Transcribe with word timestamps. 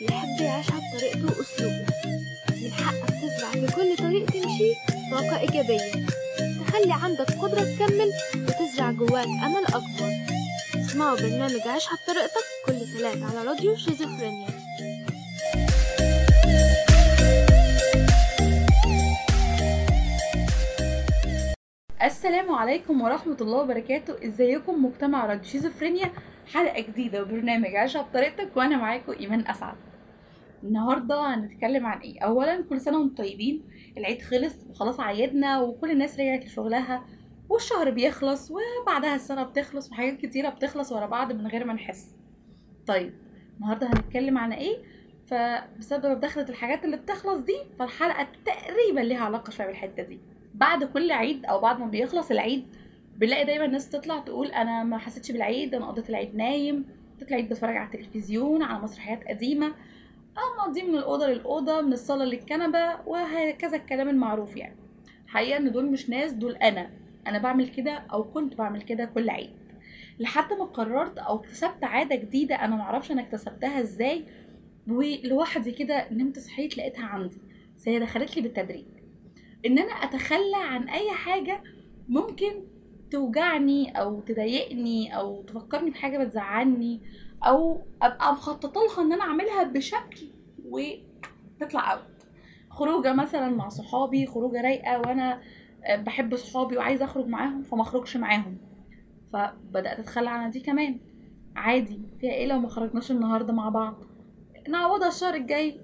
بيحب 0.00 0.40
يعيشها 0.40 0.80
بطريقته 0.80 1.38
وأسلوبه 1.38 1.86
من 2.62 2.72
حقك 2.72 3.10
تزرع 3.10 3.50
في 3.50 3.66
كل 3.76 3.96
طريق 3.96 4.26
تمشي 4.26 4.74
طاقة 5.10 5.40
إيجابية. 5.40 6.06
تخلي 6.66 6.92
عندك 6.92 7.30
قدرة 7.30 7.60
تكمل 7.60 8.10
وتزرع 8.36 8.90
جواك 8.90 9.26
أمل 9.26 9.64
أكبر. 9.66 10.12
اسمعوا 10.74 11.16
برنامج 11.16 11.60
عيشها 11.66 11.98
بطريقتك 12.04 12.44
كل 12.66 12.78
ثلاث 12.86 13.22
على 13.22 13.48
راديو 13.48 13.76
شيزوفرينيا. 13.76 14.48
السلام 22.02 22.54
عليكم 22.54 23.02
ورحمة 23.02 23.36
الله 23.40 23.58
وبركاته. 23.58 24.28
إزيكم 24.28 24.84
مجتمع 24.84 25.26
راديو 25.26 25.44
شيزوفرينيا؟ 25.44 26.12
حلقة 26.54 26.80
جديدة 26.80 27.22
وبرنامج 27.22 27.76
عيشها 27.76 28.02
بطريقتك 28.02 28.56
وأنا 28.56 28.76
معاكم 28.76 29.12
إيمان 29.12 29.46
أسعد. 29.46 29.87
النهاردة 30.64 31.34
هنتكلم 31.34 31.86
عن 31.86 31.98
إيه؟ 31.98 32.20
اولا 32.20 32.62
كل 32.62 32.80
سنة 32.80 32.98
وأنتم 32.98 33.14
طيبين 33.14 33.62
العيد 33.98 34.22
خلص 34.22 34.54
وخلاص 34.70 35.00
عيدنا 35.00 35.60
وكل 35.60 35.90
الناس 35.90 36.20
رجعت 36.20 36.44
لشغلها 36.46 37.04
والشهر 37.48 37.90
بيخلص 37.90 38.50
وبعدها 38.50 39.14
السنة 39.14 39.42
بتخلص 39.42 39.90
وحاجات 39.90 40.16
كتيرة 40.16 40.48
بتخلص 40.48 40.92
ورا 40.92 41.06
بعض 41.06 41.32
من 41.32 41.46
غير 41.46 41.64
ما 41.64 41.72
نحس. 41.72 42.16
طيب 42.86 43.12
النهاردة 43.56 43.86
هنتكلم 43.86 44.38
عن 44.38 44.52
إيه؟ 44.52 44.76
فبسبب 45.26 46.20
دخلة 46.20 46.48
الحاجات 46.48 46.84
اللي 46.84 46.96
بتخلص 46.96 47.40
دي 47.40 47.56
فالحلقة 47.78 48.26
تقريبا 48.44 49.00
ليها 49.00 49.20
علاقة 49.24 49.50
شوية 49.50 49.66
بالحتة 49.66 50.02
دي. 50.02 50.18
بعد 50.54 50.84
كل 50.84 51.10
عيد 51.12 51.44
أو 51.44 51.60
بعد 51.60 51.80
ما 51.80 51.86
بيخلص 51.86 52.30
العيد 52.30 52.66
بنلاقي 53.16 53.44
دايما 53.44 53.64
الناس 53.64 53.90
تطلع 53.90 54.18
تقول 54.18 54.46
أنا 54.46 54.84
ما 54.84 54.98
حسيتش 54.98 55.32
بالعيد 55.32 55.74
أنا 55.74 55.86
قضيت 55.86 56.10
العيد 56.10 56.34
نايم 56.36 56.84
قضيت 57.16 57.28
العيد 57.28 57.48
بتفرج 57.48 57.76
على 57.76 57.86
التلفزيون 57.86 58.62
على 58.62 58.82
مسرحيات 58.82 59.24
قديمة 59.28 59.72
مقضيه 60.68 60.82
من 60.82 60.98
الأوضة 60.98 61.26
للأوضة 61.26 61.80
من 61.80 61.92
الصالة 61.92 62.24
للكنبة 62.24 62.96
وهكذا 63.06 63.76
الكلام 63.76 64.08
المعروف 64.08 64.56
يعني. 64.56 64.76
الحقيقة 65.24 65.56
إن 65.56 65.72
دول 65.72 65.90
مش 65.90 66.10
ناس 66.10 66.32
دول 66.32 66.56
أنا. 66.56 66.90
أنا 67.26 67.38
بعمل 67.38 67.68
كده 67.68 67.92
أو 67.92 68.24
كنت 68.24 68.54
بعمل 68.54 68.82
كده 68.82 69.04
كل 69.04 69.30
عيد. 69.30 69.50
لحد 70.18 70.52
ما 70.52 70.64
قررت 70.64 71.18
أو 71.18 71.36
اكتسبت 71.36 71.84
عادة 71.84 72.16
جديدة 72.16 72.54
أنا 72.54 72.76
معرفش 72.76 73.10
أنا 73.10 73.22
اكتسبتها 73.22 73.80
إزاي 73.80 74.24
ولوحدي 74.88 75.72
كده 75.72 76.06
نمت 76.12 76.38
صحيت 76.38 76.78
لقيتها 76.78 77.04
عندي. 77.04 77.38
بس 77.76 77.88
هي 77.88 77.98
دخلت 77.98 78.36
لي 78.36 78.42
بالتدريج. 78.42 78.84
إن 79.66 79.78
أنا 79.78 79.92
أتخلى 79.92 80.56
عن 80.56 80.88
أي 80.88 81.10
حاجة 81.10 81.62
ممكن 82.08 82.52
توجعني 83.10 84.00
أو 84.00 84.20
تضايقني 84.20 85.16
أو 85.16 85.42
تفكرني 85.42 85.90
بحاجة 85.90 86.24
بتزعلني 86.24 87.00
أو 87.44 87.82
أبقى 88.02 88.32
مخططة 88.32 88.80
لها 88.80 89.02
إن 89.06 89.12
أنا 89.12 89.22
أعملها 89.22 89.62
بشكل 89.62 90.37
وتطلع 90.70 91.92
اوت 91.92 92.02
خروجة 92.70 93.12
مثلا 93.12 93.48
مع 93.48 93.68
صحابي 93.68 94.26
خروجة 94.26 94.60
رايقة 94.62 94.98
وأنا 95.00 95.40
بحب 95.94 96.36
صحابي 96.36 96.76
وعايزة 96.76 97.04
أخرج 97.04 97.26
معاهم 97.26 97.62
فما 97.62 97.82
أخرجش 97.82 98.16
معاهم. 98.16 98.56
فبدأت 99.32 99.98
أتخلى 99.98 100.30
عن 100.30 100.50
دي 100.50 100.60
كمان. 100.60 101.00
عادي 101.56 102.00
فيها 102.20 102.32
إيه 102.32 102.46
لو 102.46 102.58
ما 102.58 102.68
خرجناش 102.68 103.10
النهارده 103.10 103.52
مع 103.52 103.68
بعض؟ 103.68 103.94
نعوضها 104.68 105.08
الشهر 105.08 105.34
الجاي. 105.34 105.80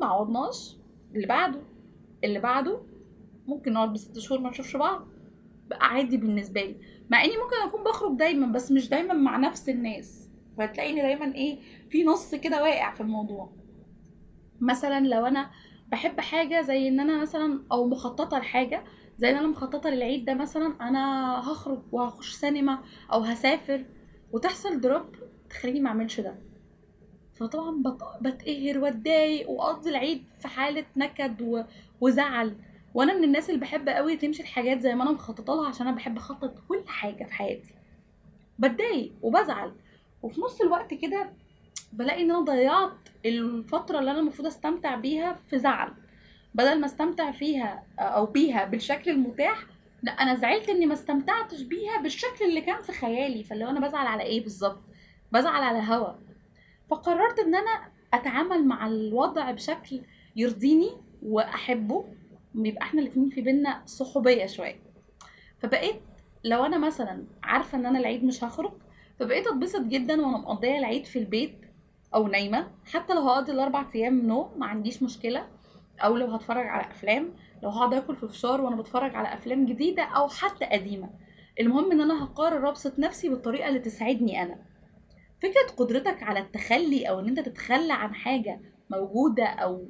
ما 0.00 0.06
عوضناش. 0.06 0.76
اللي 1.14 1.26
بعده 1.26 1.60
اللي 2.24 2.38
بعده 2.38 2.80
ممكن 3.46 3.72
نقعد 3.72 3.92
بست 3.92 4.18
شهور 4.18 4.40
ما 4.40 4.50
نشوفش 4.50 4.76
بعض. 4.76 5.06
بقى 5.70 5.86
عادي 5.88 6.16
بالنسبة 6.16 6.60
لي. 6.60 6.76
مع 7.10 7.24
إني 7.24 7.32
ممكن 7.32 7.68
أكون 7.68 7.84
بخرج 7.84 8.18
دايما 8.18 8.46
بس 8.46 8.72
مش 8.72 8.88
دايما 8.88 9.14
مع 9.14 9.36
نفس 9.36 9.68
الناس. 9.68 10.28
فتلاقيني 10.58 11.02
دايما 11.02 11.34
إيه 11.34 11.58
في 11.90 12.04
نص 12.04 12.34
كده 12.34 12.62
واقع 12.62 12.92
في 12.92 13.00
الموضوع. 13.00 13.52
مثلا 14.62 15.06
لو 15.06 15.26
أنا 15.26 15.50
بحب 15.88 16.20
حاجة 16.20 16.62
زي 16.62 16.88
إن 16.88 17.00
أنا 17.00 17.22
مثلا 17.22 17.62
أو 17.72 17.88
مخططة 17.88 18.38
لحاجة 18.38 18.84
زي 19.18 19.30
إن 19.30 19.36
أنا 19.36 19.46
مخططة 19.48 19.90
للعيد 19.90 20.24
ده 20.24 20.34
مثلا 20.34 20.74
أنا 20.80 21.00
هخرج 21.40 21.82
وهخش 21.92 22.32
سينما 22.34 22.78
أو 23.12 23.20
هسافر 23.20 23.84
وتحصل 24.32 24.80
دروب 24.80 25.06
تخليني 25.50 25.80
ما 25.80 25.88
أعملش 25.88 26.20
ده. 26.20 26.34
فطبعا 27.34 27.82
بت- 27.82 28.22
بتقهر 28.22 28.78
واتضايق 28.78 29.50
وأقضي 29.50 29.90
العيد 29.90 30.24
في 30.40 30.48
حالة 30.48 30.84
نكد 30.96 31.42
و... 31.42 31.62
وزعل. 32.00 32.56
وأنا 32.94 33.14
من 33.14 33.24
الناس 33.24 33.50
اللي 33.50 33.60
بحب 33.60 33.88
قوي 33.88 34.16
تمشي 34.16 34.42
الحاجات 34.42 34.80
زي 34.80 34.94
ما 34.94 35.02
أنا 35.02 35.10
مخططة 35.12 35.54
لها 35.54 35.68
عشان 35.68 35.86
أنا 35.86 35.96
بحب 35.96 36.16
أخطط 36.16 36.54
كل 36.68 36.82
حاجة 36.86 37.24
في 37.24 37.32
حياتي. 37.32 37.74
بتضايق 38.58 39.12
وبزعل. 39.22 39.72
وفي 40.22 40.40
نص 40.40 40.60
الوقت 40.60 40.94
كده 40.94 41.30
بلاقي 41.92 42.22
إن 42.22 42.30
أنا 42.30 42.40
ضيعت 42.40 42.92
الفترة 43.26 43.98
اللي 43.98 44.10
أنا 44.10 44.20
المفروض 44.20 44.46
أستمتع 44.46 44.94
بيها 44.94 45.32
في 45.50 45.58
زعل. 45.58 45.92
بدل 46.54 46.80
ما 46.80 46.86
أستمتع 46.86 47.30
فيها 47.30 47.82
أو 47.98 48.26
بيها 48.26 48.64
بالشكل 48.64 49.10
المتاح 49.10 49.64
لا 50.02 50.12
أنا 50.12 50.34
زعلت 50.34 50.68
إني 50.68 50.86
ما 50.86 50.94
استمتعتش 50.94 51.62
بيها 51.62 52.00
بالشكل 52.02 52.44
اللي 52.44 52.60
كان 52.60 52.82
في 52.82 52.92
خيالي. 52.92 53.42
فاللي 53.44 53.70
أنا 53.70 53.80
بزعل 53.88 54.06
على 54.06 54.22
إيه 54.22 54.42
بالظبط؟ 54.42 54.80
بزعل 55.32 55.62
على 55.62 55.78
هوا. 55.94 56.12
فقررت 56.90 57.38
إن 57.38 57.54
أنا 57.54 57.88
أتعامل 58.14 58.64
مع 58.66 58.86
الوضع 58.86 59.50
بشكل 59.50 60.00
يرضيني 60.36 60.90
وأحبه. 61.22 62.04
بيبقى 62.54 62.82
إحنا 62.82 63.02
الاتنين 63.02 63.28
في 63.28 63.40
بينا 63.40 63.82
صحوبية 63.86 64.46
شوية. 64.46 64.76
فبقيت 65.58 66.00
لو 66.44 66.64
أنا 66.66 66.78
مثلا 66.78 67.24
عارفة 67.42 67.78
إن 67.78 67.86
أنا 67.86 67.98
العيد 67.98 68.24
مش 68.24 68.44
هخرج 68.44 68.72
فبقيت 69.20 69.46
أتبسط 69.46 69.80
جدا 69.80 70.20
وأنا 70.20 70.38
مقضية 70.38 70.78
العيد 70.78 71.04
في 71.04 71.18
البيت. 71.18 71.54
أو 72.14 72.28
نايمة. 72.28 72.70
حتى 72.92 73.14
لو 73.14 73.20
هقضي 73.28 73.52
الأربع 73.52 73.84
أيام 73.94 74.26
نوم 74.26 74.50
ما 74.56 74.66
عنديش 74.66 75.02
مشكلة. 75.02 75.46
أو 76.00 76.16
لو 76.16 76.26
هتفرج 76.26 76.66
على 76.66 76.90
أفلام 76.90 77.32
لو 77.62 77.70
هقعد 77.70 77.94
آكل 77.94 78.16
في 78.16 78.28
فشار 78.28 78.60
وأنا 78.60 78.76
بتفرج 78.76 79.14
على 79.14 79.34
أفلام 79.34 79.66
جديدة 79.66 80.02
أو 80.02 80.28
حتى 80.28 80.64
قديمة. 80.64 81.10
المهم 81.60 81.92
إن 81.92 82.00
أنا 82.00 82.24
هقرر 82.24 82.68
أبسط 82.68 82.98
نفسي 82.98 83.28
بالطريقة 83.28 83.68
اللي 83.68 83.78
تسعدني 83.78 84.42
أنا. 84.42 84.58
فكرة 85.42 85.76
قدرتك 85.76 86.22
على 86.22 86.40
التخلي 86.40 87.08
أو 87.08 87.20
إن 87.20 87.28
أنت 87.28 87.40
تتخلى 87.40 87.92
عن 87.92 88.14
حاجة 88.14 88.60
موجودة 88.90 89.44
أو 89.44 89.88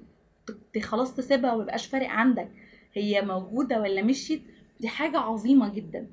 خلاص 0.83 1.15
تسيبها 1.15 1.53
وميبقاش 1.53 1.87
فارق 1.87 2.09
عندك 2.09 2.49
هي 2.95 3.23
موجودة 3.23 3.81
ولا 3.81 4.03
مشيت؟ 4.03 4.43
دي 4.81 4.89
حاجة 4.89 5.19
عظيمة 5.19 5.69
جدا. 5.69 6.07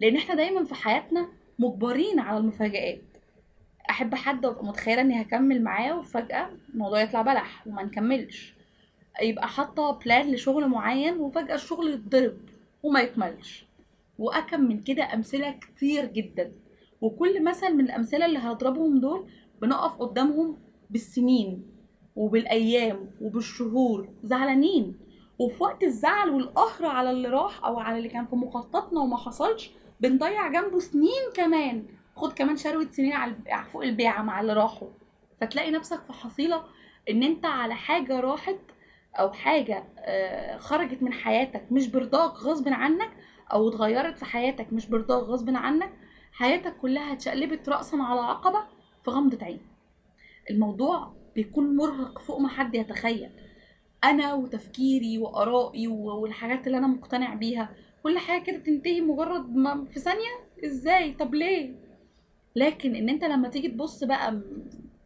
لأن 0.00 0.16
إحنا 0.16 0.34
دايما 0.34 0.64
في 0.64 0.74
حياتنا 0.74 1.28
مجبرين 1.58 2.20
على 2.20 2.38
المفاجآت. 2.38 3.02
أحب 3.90 4.14
حد 4.14 4.46
وأبقى 4.46 4.64
متخيلة 4.64 5.00
إني 5.00 5.22
هكمل 5.22 5.62
معاه 5.62 5.98
وفجأة 5.98 6.50
الموضوع 6.74 7.00
يطلع 7.02 7.22
بلح 7.22 7.66
وما 7.66 7.82
نكملش. 7.82 8.54
يبقى 9.22 9.48
حاطة 9.48 9.98
بلان 10.04 10.32
لشغل 10.32 10.68
معين 10.68 11.16
وفجأة 11.18 11.54
الشغل 11.54 11.90
يتضرب 11.94 12.36
وما 12.82 13.00
يكملش. 13.00 13.66
وأكم 14.18 14.60
من 14.60 14.80
كده 14.82 15.14
أمثلة 15.14 15.50
كتير 15.50 16.04
جدا. 16.06 16.52
وكل 17.00 17.44
مثل 17.44 17.74
من 17.74 17.84
الأمثلة 17.84 18.26
اللي 18.26 18.38
هضربهم 18.38 19.00
دول 19.00 19.26
بنقف 19.62 19.92
قدامهم 20.02 20.56
بالسنين 20.90 21.62
وبالأيام 22.16 23.10
وبالشهور 23.20 24.08
زعلانين. 24.22 24.96
وفي 25.38 25.62
وقت 25.62 25.82
الزعل 25.84 26.30
والقهر 26.30 26.86
على 26.86 27.10
اللي 27.10 27.28
راح 27.28 27.64
أو 27.64 27.78
على 27.78 27.96
اللي 27.98 28.08
كان 28.08 28.26
في 28.26 28.36
مخططنا 28.36 29.00
وما 29.00 29.16
حصلش 29.16 29.70
بنضيع 30.00 30.48
جنبه 30.48 30.78
سنين 30.78 31.22
كمان 31.34 31.84
خد 32.16 32.32
كمان 32.32 32.56
شروة 32.56 32.90
سنين 32.90 33.12
على 33.12 33.34
فوق 33.72 33.82
البيعة 33.84 34.22
مع 34.22 34.40
اللي 34.40 34.52
راحوا. 34.52 34.88
فتلاقي 35.40 35.70
نفسك 35.70 36.00
في 36.06 36.12
حصيلة 36.12 36.64
إن 37.10 37.22
أنت 37.22 37.46
على 37.46 37.74
حاجة 37.74 38.20
راحت 38.20 38.58
أو 39.18 39.32
حاجة 39.32 39.84
آه، 39.98 40.58
خرجت 40.58 41.02
من 41.02 41.12
حياتك 41.12 41.64
مش 41.70 41.88
برضاك 41.88 42.30
غصب 42.32 42.68
عنك 42.68 43.10
أو 43.52 43.68
اتغيرت 43.68 44.18
في 44.18 44.24
حياتك 44.24 44.72
مش 44.72 44.86
برضاك 44.86 45.22
غصب 45.22 45.50
عنك 45.56 45.92
حياتك 46.32 46.76
كلها 46.76 47.12
اتشقلبت 47.12 47.68
رأسا 47.68 47.96
على 47.96 48.20
عقبة 48.20 48.64
في 49.04 49.10
غمضة 49.10 49.44
عين. 49.44 49.60
الموضوع 50.50 51.12
بيكون 51.34 51.76
مرهق 51.76 52.18
فوق 52.18 52.40
ما 52.40 52.48
حد 52.48 52.74
يتخيل. 52.74 53.30
أنا 54.04 54.34
وتفكيري 54.34 55.18
وآرائي 55.18 55.88
والحاجات 55.88 56.66
اللي 56.66 56.78
أنا 56.78 56.86
مقتنع 56.86 57.34
بيها 57.34 57.68
كل 58.02 58.18
حاجة 58.18 58.42
كده 58.42 58.58
تنتهي 58.58 59.00
مجرد 59.00 59.56
ما 59.56 59.84
في 59.84 60.00
ثانية 60.00 60.30
إزاي؟ 60.64 61.12
طب 61.12 61.34
ليه؟ 61.34 61.74
لكن 62.56 62.94
إن 62.96 63.08
أنت 63.08 63.24
لما 63.24 63.48
تيجي 63.48 63.68
تبص 63.68 64.04
بقى 64.04 64.40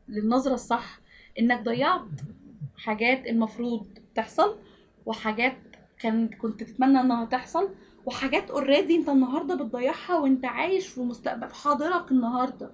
للنظرة 0.08 0.54
الصح 0.54 1.00
إنك 1.38 1.62
ضيعت 1.62 2.02
حاجات 2.76 3.26
المفروض 3.26 3.86
تحصل 4.14 4.58
وحاجات 5.06 5.56
كان 5.98 6.28
كنت 6.28 6.62
تتمنى 6.62 7.00
إنها 7.00 7.24
تحصل 7.24 7.74
وحاجات 8.06 8.50
اوريدي 8.50 8.96
أنت 8.96 9.08
النهارده 9.08 9.54
بتضيعها 9.54 10.18
وأنت 10.18 10.44
عايش 10.44 10.88
في 10.88 11.00
مستقبل 11.00 11.52
حاضرك 11.52 12.12
النهارده. 12.12 12.72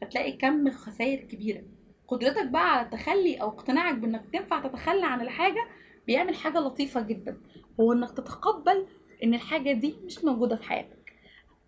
فتلاقي 0.00 0.32
كم 0.32 0.70
خسائر 0.70 1.18
كبيرة. 1.20 1.62
قدرتك 2.08 2.46
بقى 2.46 2.72
على 2.76 2.86
التخلي 2.86 3.36
أو 3.36 3.48
اقتناعك 3.48 3.94
بإنك 3.94 4.24
تنفع 4.32 4.66
تتخلى 4.66 5.06
عن 5.06 5.20
الحاجة 5.20 5.66
بيعمل 6.06 6.34
حاجة 6.34 6.58
لطيفة 6.58 7.00
جدا. 7.00 7.36
هو 7.80 7.92
إنك 7.92 8.10
تتقبل 8.10 8.86
إن 9.24 9.34
الحاجة 9.34 9.72
دي 9.72 9.94
مش 10.04 10.24
موجودة 10.24 10.56
في 10.56 10.62
حياتك. 10.64 11.01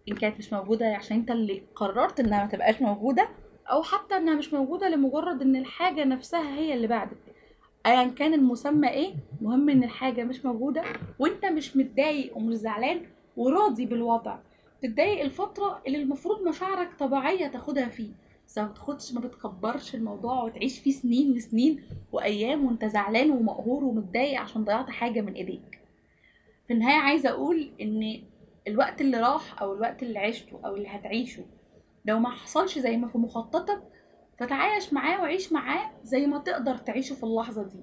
إن 0.08 0.14
كانت 0.14 0.38
مش 0.38 0.52
موجودة 0.52 0.96
عشان 0.96 1.16
أنت 1.16 1.30
اللي 1.30 1.62
قررت 1.74 2.20
إنها 2.20 2.44
ما 2.44 2.50
تبقاش 2.50 2.82
موجودة 2.82 3.28
أو 3.70 3.82
حتى 3.82 4.16
إنها 4.16 4.34
مش 4.34 4.52
موجودة 4.54 4.88
لمجرد 4.88 5.42
إن 5.42 5.56
الحاجة 5.56 6.04
نفسها 6.04 6.58
هي 6.58 6.74
اللي 6.74 6.86
بعدت. 6.86 7.16
ايا 7.86 8.04
كان 8.08 8.34
المسمى 8.34 8.88
إيه 8.88 9.14
مهم 9.40 9.68
إن 9.68 9.84
الحاجة 9.84 10.24
مش 10.24 10.44
موجودة 10.44 10.82
وأنت 11.18 11.44
مش 11.44 11.76
متضايق 11.76 12.36
ومش 12.36 12.54
زعلان 12.54 13.00
وراضي 13.36 13.86
بالوضع. 13.86 14.38
تتضايق 14.82 15.20
الفترة 15.24 15.82
اللي 15.86 16.02
المفروض 16.02 16.48
مشاعرك 16.48 16.88
طبيعية 16.98 17.46
تاخدها 17.46 17.88
فيه. 17.88 18.10
بس 18.46 18.58
ما 18.58 18.64
بتاخدش 18.66 19.12
ما 19.12 19.20
بتكبرش 19.20 19.94
الموضوع 19.94 20.42
وتعيش 20.42 20.78
فيه 20.78 20.90
سنين 20.92 21.32
وسنين 21.32 21.82
وأيام 22.12 22.64
وأنت 22.64 22.84
زعلان 22.84 23.30
ومقهور 23.30 23.84
ومتضايق 23.84 24.40
عشان 24.40 24.64
ضيعت 24.64 24.90
حاجة 24.90 25.20
من 25.20 25.32
إيديك. 25.32 25.80
في 26.66 26.72
النهاية 26.72 26.98
عايزة 27.00 27.28
أقول 27.30 27.70
إن 27.80 28.22
الوقت 28.68 29.00
اللي 29.00 29.16
راح 29.20 29.62
أو 29.62 29.74
الوقت 29.74 30.02
اللي 30.02 30.18
عشته 30.18 30.60
أو 30.64 30.76
اللي 30.76 30.88
هتعيشه. 30.88 31.44
لو 32.04 32.18
ما 32.18 32.30
حصلش 32.30 32.78
زي 32.78 32.96
ما 32.96 33.08
في 33.08 33.18
مخططك 33.18 33.82
فتعايش 34.38 34.92
معاه 34.92 35.20
وعيش 35.22 35.52
معاه 35.52 35.90
زي 36.02 36.26
ما 36.26 36.38
تقدر 36.38 36.76
تعيشه 36.76 37.14
في 37.14 37.22
اللحظة 37.22 37.62
دي. 37.62 37.80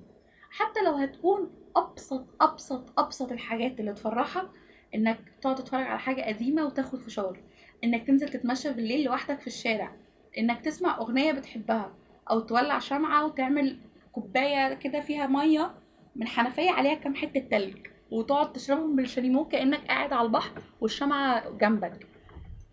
حتى 0.52 0.80
لو 0.86 0.92
هتكون 0.92 1.50
أبسط 1.76 2.26
أبسط 2.42 3.00
أبسط 3.00 3.32
الحاجات 3.32 3.80
اللي 3.80 3.94
تفرحك 3.94 4.50
إنك 4.96 5.20
تقعد 5.42 5.56
تتفرج 5.56 5.84
على 5.84 6.00
حاجة 6.00 6.22
قديمة 6.22 6.66
وتاخد 6.66 7.00
فشار. 7.00 7.40
إنك 7.84 8.08
تنزل 8.08 8.30
تتمشى 8.30 8.74
بالليل 8.74 9.04
لوحدك 9.04 9.40
في 9.40 9.48
الشارع. 9.48 9.96
إنك 10.38 10.62
تسمع 10.62 10.98
أغنية 10.98 11.32
بتحبها 11.32 11.94
أو 12.30 12.40
تولع 12.40 12.80
شمعة 12.80 13.26
وتعمل 13.26 13.78
كوباية 14.12 14.74
كده 14.74 15.00
فيها 15.00 15.28
مية 15.28 15.72
من 16.16 16.28
حنفية 16.28 16.72
عليها 16.72 16.96
كام 16.96 17.16
حتة 17.16 17.40
تلج. 17.40 17.88
وتقعد 18.12 18.54
تشربهم 18.54 18.96
بالشاليمو 18.96 19.46
كأنك 19.46 19.88
قاعد 19.88 20.14
على 20.14 20.26
البحر 20.26 20.52
والشمعة 20.82 21.50
جنبك. 21.50 22.08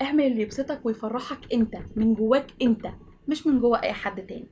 اعمل 0.03 0.27
اللي 0.27 0.43
يبسطك 0.43 0.81
ويفرحك 0.87 1.53
انت 1.53 1.77
من 1.97 2.15
جواك 2.15 2.47
انت 2.63 2.87
مش 3.29 3.47
من 3.47 3.61
جوا 3.61 3.83
أي 3.83 3.93
حد 3.93 4.27
تاني. 4.27 4.49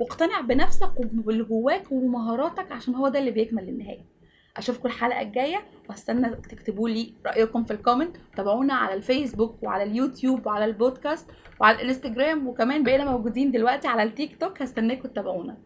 واقتنع 0.00 0.40
بنفسك 0.40 1.00
وباللي 1.00 1.44
جواك 1.44 1.92
ومهاراتك 1.92 2.72
عشان 2.72 2.94
هو 2.94 3.08
ده 3.08 3.18
اللي 3.18 3.30
بيكمل 3.30 3.66
للنهاية. 3.66 4.04
أشوفكم 4.56 4.88
الحلقة 4.88 5.20
الجاية 5.20 5.64
وأستنى 5.88 6.28
تكتبوا 6.36 6.88
لي 6.88 7.12
رأيكم 7.26 7.64
في 7.64 7.70
ال 7.72 7.77
comment 7.77 8.16
تابعونا 8.36 8.74
على 8.74 8.94
الفيسبوك 8.94 9.62
وعلى 9.62 9.82
اليوتيوب 9.82 10.46
وعلى 10.46 10.64
البودكاست 10.64 11.30
وعلى 11.60 11.76
الانستجرام 11.82 12.46
وكمان 12.48 12.82
بقينا 12.84 13.10
موجودين 13.10 13.50
دلوقتي 13.50 13.88
على 13.88 14.02
التيك 14.02 14.40
توك 14.40 14.62
هستناكم 14.62 15.08
تتابعونا. 15.08 15.56